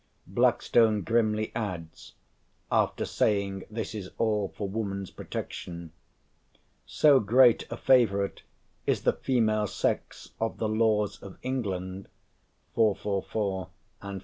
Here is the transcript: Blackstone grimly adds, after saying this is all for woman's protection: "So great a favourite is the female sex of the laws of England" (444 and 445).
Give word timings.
Blackstone 0.25 1.03
grimly 1.03 1.51
adds, 1.53 2.15
after 2.71 3.05
saying 3.05 3.65
this 3.69 3.93
is 3.93 4.09
all 4.17 4.51
for 4.57 4.67
woman's 4.67 5.11
protection: 5.11 5.91
"So 6.87 7.19
great 7.19 7.71
a 7.71 7.77
favourite 7.77 8.41
is 8.87 9.03
the 9.03 9.13
female 9.13 9.67
sex 9.67 10.31
of 10.41 10.57
the 10.57 10.67
laws 10.67 11.21
of 11.21 11.37
England" 11.43 12.07
(444 12.73 13.21
and 13.67 13.99
445). 13.99 14.11